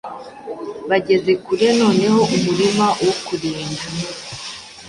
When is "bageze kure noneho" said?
0.89-2.21